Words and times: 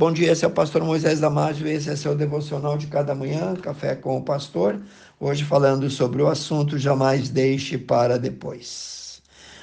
Bom 0.00 0.10
dia, 0.10 0.32
esse 0.32 0.46
é 0.46 0.48
o 0.48 0.50
pastor 0.50 0.82
Moisés 0.82 1.20
Damásio, 1.20 1.68
esse 1.68 1.90
é 1.90 1.94
seu 1.94 2.14
devocional 2.14 2.78
de 2.78 2.86
cada 2.86 3.14
manhã, 3.14 3.54
Café 3.54 3.94
com 3.94 4.16
o 4.16 4.22
Pastor. 4.22 4.80
Hoje 5.20 5.44
falando 5.44 5.90
sobre 5.90 6.22
o 6.22 6.26
assunto 6.26 6.78
Jamais 6.78 7.28
Deixe 7.28 7.76
para 7.76 8.18
Depois. 8.18 9.20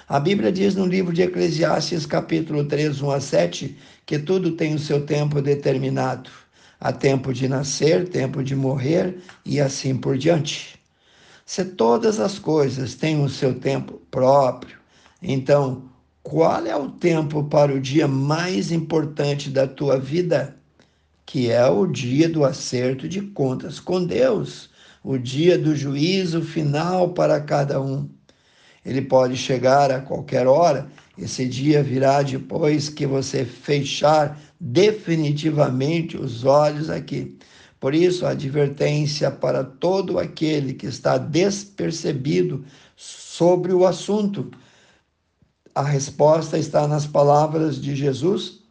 A 0.07 0.19
Bíblia 0.19 0.51
diz 0.51 0.75
no 0.75 0.85
livro 0.85 1.11
de 1.11 1.23
Eclesiastes, 1.23 2.05
capítulo 2.05 2.63
3, 2.65 3.01
1 3.01 3.09
a 3.09 3.19
7, 3.19 3.77
que 4.05 4.19
tudo 4.19 4.51
tem 4.51 4.75
o 4.75 4.79
seu 4.79 5.03
tempo 5.07 5.41
determinado. 5.41 6.29
Há 6.79 6.93
tempo 6.93 7.33
de 7.33 7.47
nascer, 7.47 8.07
tempo 8.07 8.43
de 8.43 8.55
morrer 8.55 9.17
e 9.43 9.59
assim 9.59 9.97
por 9.97 10.19
diante. 10.19 10.79
Se 11.47 11.65
todas 11.65 12.19
as 12.19 12.37
coisas 12.37 12.93
têm 12.93 13.23
o 13.23 13.27
seu 13.27 13.55
tempo 13.55 13.99
próprio, 14.11 14.77
então 15.19 15.86
qual 16.29 16.65
é 16.65 16.75
o 16.75 16.89
tempo 16.89 17.45
para 17.45 17.73
o 17.73 17.79
dia 17.79 18.05
mais 18.05 18.69
importante 18.69 19.49
da 19.49 19.65
tua 19.65 19.97
vida? 19.97 20.57
Que 21.25 21.49
é 21.49 21.65
o 21.65 21.87
dia 21.87 22.27
do 22.27 22.43
acerto 22.43 23.07
de 23.07 23.21
contas 23.21 23.79
com 23.79 24.03
Deus, 24.03 24.69
o 25.01 25.17
dia 25.17 25.57
do 25.57 25.73
juízo 25.73 26.41
final 26.41 27.13
para 27.13 27.39
cada 27.39 27.81
um. 27.81 28.09
Ele 28.85 29.01
pode 29.01 29.37
chegar 29.37 29.89
a 29.89 30.01
qualquer 30.01 30.47
hora, 30.47 30.89
esse 31.17 31.47
dia 31.47 31.81
virá 31.81 32.21
depois 32.21 32.89
que 32.89 33.05
você 33.05 33.45
fechar 33.45 34.37
definitivamente 34.59 36.17
os 36.17 36.43
olhos 36.43 36.89
aqui. 36.89 37.37
Por 37.79 37.95
isso, 37.95 38.25
a 38.25 38.31
advertência 38.31 39.31
para 39.31 39.63
todo 39.63 40.19
aquele 40.19 40.73
que 40.73 40.87
está 40.87 41.17
despercebido 41.17 42.65
sobre 42.97 43.71
o 43.71 43.87
assunto 43.87 44.51
a 45.77 45.83
resposta 45.83 46.57
está 46.57 46.87
nas 46.87 47.05
palavras 47.05 47.79
de 47.79 47.95
Jesus 47.95 48.61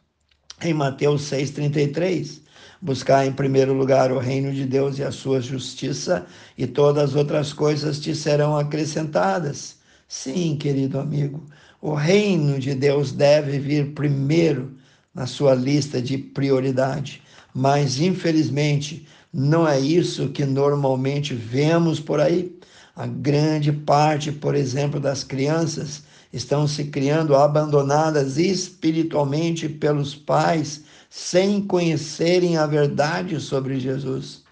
em 0.60 0.74
Mateus 0.74 1.22
6,33. 1.30 2.40
Buscar 2.82 3.24
em 3.24 3.32
primeiro 3.32 3.72
lugar 3.72 4.10
o 4.10 4.18
reino 4.18 4.52
de 4.52 4.66
Deus 4.66 4.98
e 4.98 5.04
a 5.04 5.12
sua 5.12 5.40
justiça, 5.40 6.26
e 6.58 6.66
todas 6.66 7.10
as 7.10 7.14
outras 7.14 7.52
coisas 7.52 8.00
te 8.00 8.12
serão 8.12 8.58
acrescentadas. 8.58 9.76
Sim, 10.08 10.56
querido 10.56 10.98
amigo, 10.98 11.46
o 11.80 11.94
reino 11.94 12.58
de 12.58 12.74
Deus 12.74 13.12
deve 13.12 13.60
vir 13.60 13.94
primeiro 13.94 14.76
na 15.14 15.28
sua 15.28 15.54
lista 15.54 16.02
de 16.02 16.18
prioridade, 16.18 17.22
mas 17.54 18.00
infelizmente 18.00 19.06
não 19.32 19.66
é 19.66 19.78
isso 19.78 20.30
que 20.30 20.44
normalmente 20.44 21.34
vemos 21.34 22.00
por 22.00 22.20
aí. 22.20 22.52
A 22.96 23.06
grande 23.06 23.70
parte, 23.70 24.32
por 24.32 24.54
exemplo, 24.54 24.98
das 24.98 25.22
crianças 25.22 26.02
estão 26.32 26.66
se 26.66 26.84
criando 26.84 27.36
abandonadas 27.36 28.38
espiritualmente 28.38 29.68
pelos 29.68 30.14
pais, 30.14 30.82
sem 31.10 31.60
conhecerem 31.60 32.56
a 32.56 32.66
verdade 32.66 33.38
sobre 33.38 33.78
Jesus. 33.78 34.42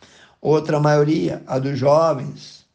Outra 0.42 0.78
maioria, 0.78 1.42
a 1.46 1.58
dos 1.58 1.78
jovens, 1.78 2.66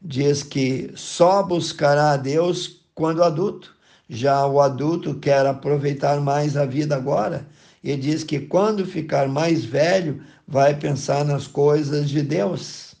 diz 0.00 0.42
que 0.42 0.90
só 0.96 1.42
buscará 1.42 2.12
a 2.12 2.16
Deus 2.16 2.80
quando 2.94 3.22
adulto. 3.22 3.76
Já 4.08 4.46
o 4.46 4.62
adulto 4.62 5.14
quer 5.16 5.44
aproveitar 5.44 6.22
mais 6.22 6.56
a 6.56 6.64
vida 6.64 6.96
agora 6.96 7.46
e 7.84 7.94
diz 7.98 8.24
que 8.24 8.40
quando 8.40 8.86
ficar 8.86 9.28
mais 9.28 9.62
velho 9.62 10.22
vai 10.48 10.74
pensar 10.74 11.22
nas 11.22 11.46
coisas 11.46 12.08
de 12.08 12.22
Deus. 12.22 12.91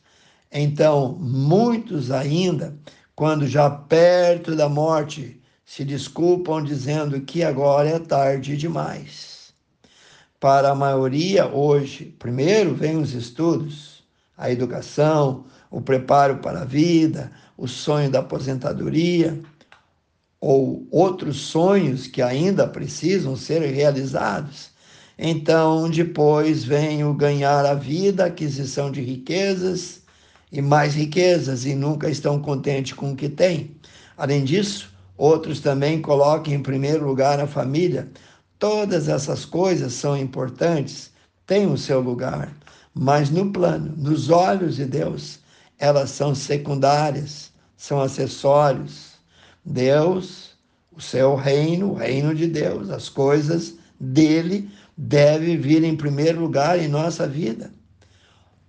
Então, 0.54 1.16
muitos 1.18 2.10
ainda, 2.10 2.76
quando 3.16 3.46
já 3.46 3.70
perto 3.70 4.54
da 4.54 4.68
morte, 4.68 5.40
se 5.64 5.82
desculpam 5.82 6.62
dizendo 6.62 7.18
que 7.22 7.42
agora 7.42 7.88
é 7.88 7.98
tarde 7.98 8.54
demais. 8.54 9.54
Para 10.38 10.72
a 10.72 10.74
maioria, 10.74 11.46
hoje, 11.46 12.14
primeiro 12.18 12.74
vem 12.74 12.98
os 12.98 13.14
estudos, 13.14 14.04
a 14.36 14.50
educação, 14.50 15.46
o 15.70 15.80
preparo 15.80 16.36
para 16.38 16.60
a 16.60 16.66
vida, 16.66 17.32
o 17.56 17.66
sonho 17.66 18.10
da 18.10 18.18
aposentadoria, 18.18 19.40
ou 20.38 20.86
outros 20.90 21.38
sonhos 21.38 22.06
que 22.06 22.20
ainda 22.20 22.68
precisam 22.68 23.36
ser 23.36 23.62
realizados. 23.62 24.70
Então, 25.18 25.88
depois 25.88 26.62
vem 26.62 27.04
o 27.04 27.14
ganhar 27.14 27.64
a 27.64 27.72
vida, 27.72 28.26
aquisição 28.26 28.90
de 28.90 29.00
riquezas 29.00 30.01
e 30.52 30.62
mais 30.62 30.94
riquezas, 30.94 31.64
e 31.64 31.74
nunca 31.74 32.08
estão 32.08 32.40
contentes 32.40 32.92
com 32.92 33.12
o 33.12 33.16
que 33.16 33.28
têm. 33.28 33.74
Além 34.16 34.44
disso, 34.44 34.92
Outros 35.16 35.60
também 35.60 36.00
colocam 36.00 36.52
em 36.52 36.60
primeiro 36.60 37.06
lugar 37.06 37.38
a 37.38 37.46
família. 37.46 38.10
Todas 38.58 39.08
essas 39.08 39.44
coisas 39.44 39.92
são 39.92 40.16
importantes, 40.16 41.12
têm 41.46 41.66
o 41.66 41.78
seu 41.78 42.00
lugar, 42.00 42.52
mas 42.92 43.30
no 43.30 43.52
plano, 43.52 43.94
nos 43.96 44.30
olhos 44.30 44.74
de 44.74 44.84
Deus, 44.84 45.38
elas 45.78 46.10
são 46.10 46.34
secundárias, 46.34 47.52
são 47.76 48.00
acessórios. 48.00 49.12
Deus, 49.64 50.56
o 50.90 51.00
seu 51.00 51.36
reino, 51.36 51.92
o 51.92 51.94
reino 51.94 52.34
de 52.34 52.48
Deus, 52.48 52.90
as 52.90 53.08
coisas 53.08 53.74
dele 54.00 54.68
deve 54.96 55.56
vir 55.56 55.84
em 55.84 55.96
primeiro 55.96 56.40
lugar 56.40 56.80
em 56.80 56.88
nossa 56.88 57.28
vida. 57.28 57.70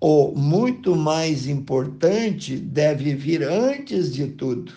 O 0.06 0.34
muito 0.36 0.98
mais 0.98 1.48
importante 1.48 2.58
deve 2.58 3.16
vir 3.16 3.42
antes 3.42 4.14
de 4.14 4.28
tudo. 4.28 4.74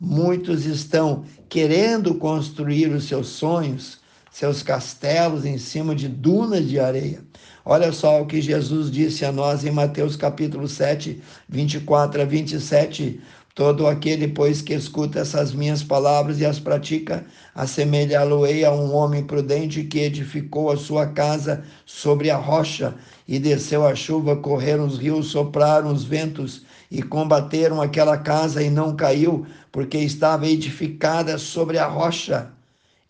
Muitos 0.00 0.66
estão 0.66 1.24
querendo 1.48 2.16
construir 2.16 2.88
os 2.88 3.04
seus 3.04 3.28
sonhos, 3.28 4.00
seus 4.28 4.60
castelos 4.60 5.44
em 5.44 5.56
cima 5.56 5.94
de 5.94 6.08
dunas 6.08 6.68
de 6.68 6.80
areia. 6.80 7.22
Olha 7.64 7.92
só 7.92 8.20
o 8.20 8.26
que 8.26 8.42
Jesus 8.42 8.90
disse 8.90 9.24
a 9.24 9.30
nós 9.30 9.64
em 9.64 9.70
Mateus 9.70 10.16
capítulo 10.16 10.66
7, 10.66 11.22
24 11.48 12.22
a 12.22 12.24
27. 12.24 13.20
Todo 13.54 13.86
aquele, 13.88 14.28
pois, 14.28 14.62
que 14.62 14.72
escuta 14.72 15.18
essas 15.18 15.52
minhas 15.52 15.82
palavras 15.82 16.38
e 16.38 16.46
as 16.46 16.60
pratica, 16.60 17.26
assemelhá-lo-ei 17.54 18.64
a 18.64 18.72
um 18.72 18.94
homem 18.94 19.24
prudente 19.24 19.82
que 19.82 19.98
edificou 19.98 20.70
a 20.70 20.76
sua 20.76 21.06
casa 21.06 21.64
sobre 21.84 22.30
a 22.30 22.36
rocha, 22.36 22.94
e 23.26 23.38
desceu 23.38 23.86
a 23.86 23.94
chuva, 23.94 24.36
correram 24.36 24.86
os 24.86 24.98
rios, 24.98 25.26
sopraram 25.26 25.92
os 25.92 26.04
ventos, 26.04 26.62
e 26.90 27.02
combateram 27.02 27.80
aquela 27.80 28.18
casa 28.18 28.62
e 28.62 28.70
não 28.70 28.94
caiu, 28.94 29.46
porque 29.70 29.98
estava 29.98 30.46
edificada 30.46 31.36
sobre 31.36 31.78
a 31.78 31.86
rocha. 31.86 32.50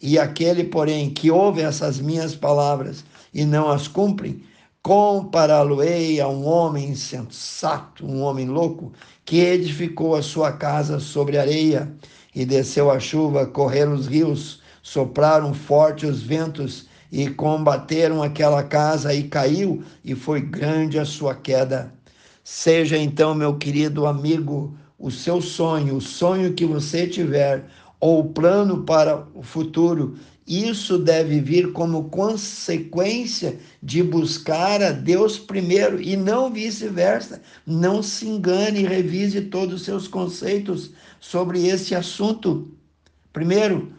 E 0.00 0.18
aquele, 0.18 0.64
porém, 0.64 1.10
que 1.10 1.30
ouve 1.30 1.60
essas 1.60 2.00
minhas 2.00 2.34
palavras 2.34 3.04
e 3.32 3.44
não 3.44 3.70
as 3.70 3.86
cumpre, 3.86 4.42
compará-lo-ei 4.82 6.20
a 6.20 6.28
um 6.28 6.46
homem 6.46 6.90
insensato, 6.90 8.06
um 8.06 8.22
homem 8.22 8.48
louco, 8.48 8.92
que 9.24 9.40
edificou 9.40 10.16
a 10.16 10.22
sua 10.22 10.52
casa 10.52 10.98
sobre 10.98 11.38
areia, 11.38 11.92
e 12.34 12.44
desceu 12.44 12.90
a 12.90 12.98
chuva, 12.98 13.46
correram 13.46 13.94
os 13.94 14.06
rios, 14.06 14.62
sopraram 14.82 15.52
forte 15.52 16.06
os 16.06 16.22
ventos, 16.22 16.88
e 17.12 17.28
combateram 17.28 18.22
aquela 18.22 18.62
casa, 18.62 19.12
e 19.12 19.24
caiu, 19.24 19.82
e 20.04 20.14
foi 20.14 20.40
grande 20.40 20.98
a 20.98 21.04
sua 21.04 21.34
queda. 21.34 21.92
Seja 22.42 22.96
então, 22.96 23.34
meu 23.34 23.58
querido 23.58 24.06
amigo, 24.06 24.74
o 24.98 25.10
seu 25.10 25.42
sonho, 25.42 25.96
o 25.96 26.00
sonho 26.00 26.54
que 26.54 26.64
você 26.64 27.06
tiver, 27.06 27.66
ou 27.98 28.20
o 28.20 28.28
plano 28.30 28.84
para 28.84 29.26
o 29.34 29.42
futuro, 29.42 30.14
isso 30.46 30.98
deve 30.98 31.40
vir 31.40 31.72
como 31.72 32.04
consequência 32.04 33.58
de 33.82 34.02
buscar 34.02 34.82
a 34.82 34.90
Deus 34.90 35.38
primeiro 35.38 36.00
e 36.00 36.16
não 36.16 36.52
vice-versa. 36.52 37.40
Não 37.66 38.02
se 38.02 38.26
engane 38.26 38.80
e 38.80 38.86
revise 38.86 39.42
todos 39.42 39.76
os 39.76 39.82
seus 39.84 40.08
conceitos 40.08 40.90
sobre 41.20 41.66
esse 41.66 41.94
assunto. 41.94 42.68
Primeiro, 43.32 43.92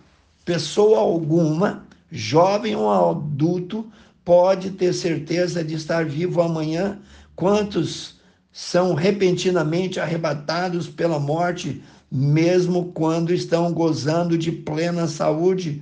pessoa 0.44 1.00
alguma, 1.00 1.86
jovem 2.12 2.76
ou 2.76 2.90
adulto, 2.90 3.90
pode 4.26 4.72
ter 4.72 4.94
certeza 4.94 5.64
de 5.64 5.76
estar 5.76 6.06
vivo 6.06 6.42
amanhã. 6.42 7.00
Quantos 7.36 8.20
são 8.52 8.94
repentinamente 8.94 10.00
arrebatados 10.00 10.88
pela 10.90 11.18
morte, 11.20 11.82
mesmo 12.12 12.92
quando 12.92 13.34
estão 13.34 13.72
gozando 13.72 14.38
de 14.38 14.52
plena 14.52 15.08
saúde 15.08 15.82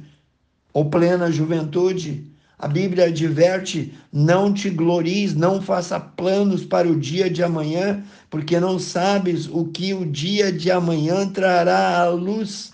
ou 0.73 0.89
plena 0.89 1.31
juventude. 1.31 2.29
A 2.57 2.67
Bíblia 2.67 3.05
adverte: 3.05 3.93
não 4.11 4.53
te 4.53 4.69
glories, 4.69 5.33
não 5.33 5.61
faça 5.61 5.99
planos 5.99 6.65
para 6.65 6.89
o 6.89 6.99
dia 6.99 7.29
de 7.29 7.41
amanhã, 7.41 8.03
porque 8.29 8.59
não 8.59 8.77
sabes 8.77 9.47
o 9.47 9.65
que 9.65 9.93
o 9.93 10.05
dia 10.05 10.51
de 10.51 10.69
amanhã 10.69 11.27
trará 11.29 11.99
à 11.99 12.09
luz. 12.09 12.73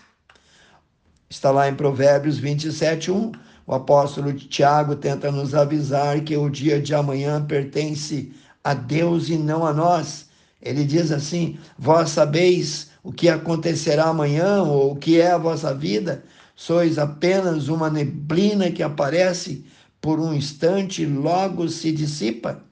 Está 1.29 1.51
lá 1.51 1.69
em 1.69 1.75
Provérbios 1.75 2.37
27, 2.37 3.11
1. 3.11 3.31
O 3.67 3.73
apóstolo 3.73 4.31
Tiago 4.33 4.95
tenta 4.95 5.31
nos 5.31 5.55
avisar 5.55 6.21
que 6.21 6.37
o 6.37 6.49
dia 6.49 6.79
de 6.79 6.93
amanhã 6.93 7.43
pertence 7.43 8.31
a 8.63 8.73
Deus 8.73 9.29
e 9.29 9.37
não 9.37 9.65
a 9.65 9.73
nós. 9.73 10.27
Ele 10.61 10.83
diz 10.83 11.11
assim: 11.11 11.59
Vós 11.77 12.09
sabeis 12.09 12.89
o 13.05 13.11
que 13.13 13.29
acontecerá 13.29 14.05
amanhã 14.05 14.63
ou 14.63 14.93
o 14.93 14.95
que 14.95 15.21
é 15.21 15.31
a 15.31 15.37
vossa 15.37 15.71
vida, 15.75 16.23
sois 16.55 16.97
apenas 16.97 17.67
uma 17.67 17.87
neblina 17.87 18.71
que 18.71 18.81
aparece 18.81 19.63
por 20.01 20.19
um 20.19 20.33
instante, 20.33 21.05
logo 21.05 21.69
se 21.69 21.91
dissipa. 21.91 22.63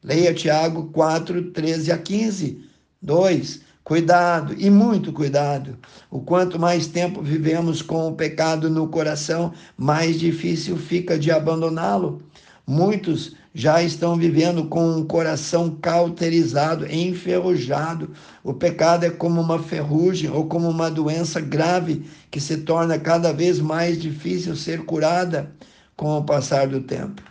Leia 0.00 0.32
Tiago 0.32 0.84
4, 0.92 1.50
13 1.50 1.90
a 1.90 1.98
15. 1.98 2.64
2. 3.02 3.60
Cuidado, 3.82 4.54
e 4.56 4.70
muito 4.70 5.12
cuidado. 5.12 5.76
O 6.08 6.20
quanto 6.20 6.60
mais 6.60 6.86
tempo 6.86 7.20
vivemos 7.20 7.82
com 7.82 8.06
o 8.06 8.14
pecado 8.14 8.70
no 8.70 8.86
coração, 8.86 9.52
mais 9.76 10.20
difícil 10.20 10.76
fica 10.76 11.18
de 11.18 11.32
abandoná-lo. 11.32 12.22
Muitos 12.64 13.34
já 13.54 13.82
estão 13.82 14.16
vivendo 14.16 14.64
com 14.66 14.96
um 14.96 15.04
coração 15.04 15.76
cauterizado, 15.80 16.86
enferrujado. 16.86 18.10
O 18.42 18.54
pecado 18.54 19.04
é 19.04 19.10
como 19.10 19.40
uma 19.40 19.58
ferrugem 19.58 20.30
ou 20.30 20.46
como 20.46 20.68
uma 20.68 20.90
doença 20.90 21.40
grave 21.40 22.04
que 22.30 22.40
se 22.40 22.58
torna 22.58 22.98
cada 22.98 23.32
vez 23.32 23.58
mais 23.58 24.00
difícil 24.00 24.56
ser 24.56 24.84
curada 24.84 25.52
com 25.96 26.16
o 26.16 26.24
passar 26.24 26.66
do 26.66 26.80
tempo. 26.80 27.22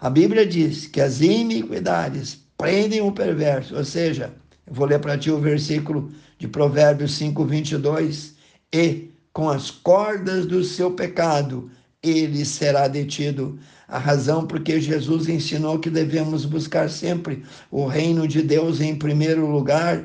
A 0.00 0.10
Bíblia 0.10 0.44
diz 0.44 0.86
que 0.86 1.00
as 1.00 1.20
iniquidades 1.20 2.38
prendem 2.56 3.00
o 3.00 3.12
perverso, 3.12 3.76
ou 3.76 3.84
seja, 3.84 4.32
eu 4.66 4.74
vou 4.74 4.86
ler 4.86 5.00
para 5.00 5.16
ti 5.16 5.30
o 5.30 5.40
versículo 5.40 6.10
de 6.38 6.48
Provérbios 6.48 7.14
5, 7.14 7.44
22. 7.44 8.34
E 8.72 9.10
com 9.32 9.48
as 9.48 9.70
cordas 9.70 10.44
do 10.46 10.64
seu 10.64 10.90
pecado 10.90 11.70
ele 12.02 12.44
será 12.44 12.88
detido. 12.88 13.58
A 13.86 13.98
razão 13.98 14.46
porque 14.46 14.80
Jesus 14.80 15.28
ensinou 15.28 15.78
que 15.78 15.90
devemos 15.90 16.44
buscar 16.44 16.90
sempre 16.90 17.42
o 17.70 17.86
reino 17.86 18.28
de 18.28 18.42
Deus 18.42 18.80
em 18.80 18.96
primeiro 18.96 19.46
lugar 19.46 20.04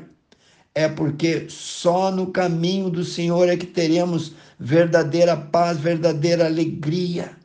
é 0.74 0.88
porque 0.88 1.46
só 1.48 2.10
no 2.10 2.26
caminho 2.26 2.90
do 2.90 3.04
Senhor 3.04 3.48
é 3.48 3.56
que 3.56 3.66
teremos 3.66 4.34
verdadeira 4.58 5.36
paz, 5.36 5.78
verdadeira 5.78 6.46
alegria. 6.46 7.36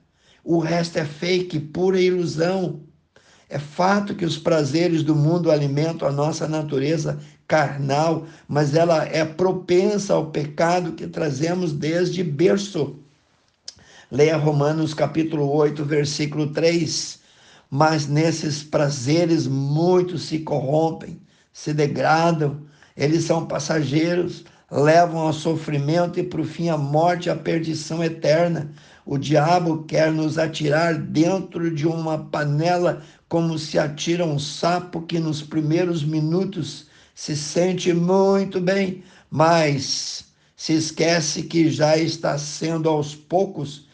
O 0.44 0.58
resto 0.58 0.98
é 0.98 1.06
fake, 1.06 1.60
pura 1.60 2.02
ilusão. 2.02 2.82
É 3.48 3.60
fato 3.60 4.16
que 4.16 4.26
os 4.26 4.38
prazeres 4.38 5.04
do 5.04 5.16
mundo 5.16 5.52
alimentam 5.52 6.08
a 6.08 6.12
nossa 6.12 6.48
natureza 6.48 7.20
carnal, 7.48 8.26
mas 8.48 8.76
ela 8.76 9.06
é 9.06 9.24
propensa 9.26 10.14
ao 10.14 10.32
pecado 10.32 10.94
que 10.94 11.08
trazemos 11.08 11.74
desde 11.74 12.24
berço. 12.24 13.00
Leia 14.12 14.38
Romanos 14.38 14.96
capítulo 14.96 15.48
8, 15.52 15.86
versículo 15.86 16.48
3. 16.48 17.20
Mas 17.70 18.08
nesses 18.08 18.64
prazeres 18.64 19.46
muitos 19.46 20.24
se 20.24 20.40
corrompem, 20.40 21.22
se 21.54 21.76
degradam, 21.76 22.60
eles 22.98 23.26
são 23.26 23.46
passageiros, 23.46 24.44
levam 24.72 25.20
ao 25.20 25.32
sofrimento 25.32 26.20
e, 26.20 26.24
por 26.24 26.44
fim, 26.44 26.70
à 26.70 26.78
morte, 26.78 27.30
à 27.30 27.36
perdição 27.36 28.04
eterna. 28.04 28.72
O 29.06 29.16
diabo 29.16 29.84
quer 29.84 30.12
nos 30.12 30.40
atirar 30.40 30.96
dentro 30.98 31.70
de 31.70 31.86
uma 31.86 32.18
panela 32.18 33.04
como 33.28 33.60
se 33.60 33.78
atira 33.78 34.26
um 34.26 34.40
sapo 34.40 35.04
que 35.04 35.20
nos 35.20 35.44
primeiros 35.44 36.04
minutos 36.04 36.88
se 37.14 37.38
sente 37.38 37.94
muito 37.94 38.60
bem, 38.60 39.04
mas 39.30 40.26
se 40.56 40.74
esquece 40.74 41.44
que 41.44 41.70
já 41.70 41.96
está 41.96 42.40
sendo 42.40 42.90
aos 42.90 43.14
poucos 43.14 43.88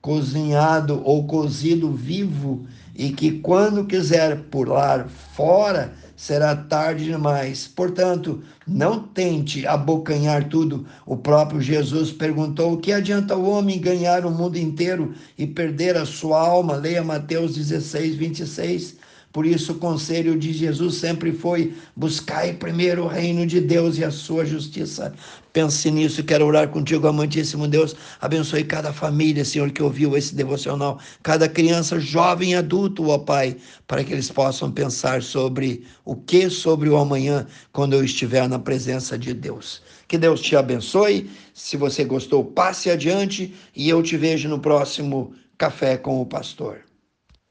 cozinhado 0.00 1.02
ou 1.04 1.26
cozido 1.26 1.92
vivo 1.92 2.66
e 2.94 3.10
que 3.10 3.32
quando 3.40 3.86
quiser 3.86 4.42
pular 4.44 5.08
fora 5.08 5.92
será 6.16 6.56
tarde 6.56 7.04
demais. 7.04 7.68
Portanto, 7.68 8.42
não 8.66 8.98
tente 8.98 9.64
abocanhar 9.64 10.48
tudo. 10.48 10.84
O 11.06 11.16
próprio 11.16 11.60
Jesus 11.60 12.10
perguntou: 12.10 12.72
o 12.72 12.78
que 12.78 12.92
adianta 12.92 13.36
o 13.36 13.48
homem 13.48 13.80
ganhar 13.80 14.26
o 14.26 14.30
mundo 14.30 14.58
inteiro 14.58 15.14
e 15.38 15.46
perder 15.46 15.96
a 15.96 16.04
sua 16.04 16.40
alma? 16.40 16.74
Leia 16.74 17.04
Mateus 17.04 17.54
16, 17.54 18.16
26. 18.16 18.97
Por 19.32 19.44
isso, 19.44 19.72
o 19.72 19.78
conselho 19.78 20.38
de 20.38 20.52
Jesus 20.52 20.96
sempre 20.96 21.32
foi: 21.32 21.74
buscai 21.94 22.54
primeiro 22.54 23.04
o 23.04 23.08
reino 23.08 23.46
de 23.46 23.60
Deus 23.60 23.98
e 23.98 24.04
a 24.04 24.10
sua 24.10 24.44
justiça. 24.44 25.12
Pense 25.52 25.90
nisso, 25.90 26.24
quero 26.24 26.46
orar 26.46 26.68
contigo, 26.68 27.06
amantíssimo 27.06 27.68
Deus. 27.68 27.94
Abençoe 28.20 28.64
cada 28.64 28.92
família, 28.92 29.44
Senhor, 29.44 29.70
que 29.70 29.82
ouviu 29.82 30.16
esse 30.16 30.34
devocional, 30.34 30.98
cada 31.22 31.48
criança, 31.48 32.00
jovem, 32.00 32.54
adulto, 32.54 33.08
ó 33.08 33.18
Pai, 33.18 33.56
para 33.86 34.02
que 34.02 34.12
eles 34.12 34.30
possam 34.30 34.70
pensar 34.70 35.22
sobre 35.22 35.84
o 36.04 36.16
que 36.16 36.48
sobre 36.48 36.88
o 36.88 36.96
amanhã, 36.96 37.46
quando 37.72 37.94
eu 37.94 38.04
estiver 38.04 38.48
na 38.48 38.58
presença 38.58 39.18
de 39.18 39.34
Deus. 39.34 39.82
Que 40.06 40.16
Deus 40.16 40.40
te 40.40 40.56
abençoe. 40.56 41.30
Se 41.52 41.76
você 41.76 42.02
gostou, 42.02 42.44
passe 42.44 42.88
adiante 42.88 43.54
e 43.76 43.88
eu 43.90 44.02
te 44.02 44.16
vejo 44.16 44.48
no 44.48 44.58
próximo 44.58 45.34
Café 45.58 45.98
com 45.98 46.22
o 46.22 46.26
Pastor. 46.26 46.87